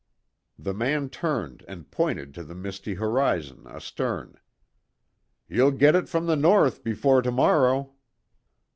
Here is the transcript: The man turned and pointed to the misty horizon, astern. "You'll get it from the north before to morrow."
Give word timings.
The 0.57 0.73
man 0.73 1.09
turned 1.09 1.63
and 1.67 1.91
pointed 1.91 2.33
to 2.33 2.43
the 2.43 2.55
misty 2.55 2.95
horizon, 2.95 3.67
astern. 3.67 4.39
"You'll 5.47 5.69
get 5.73 5.95
it 5.95 6.09
from 6.09 6.25
the 6.25 6.35
north 6.35 6.83
before 6.83 7.21
to 7.21 7.29
morrow." 7.31 7.93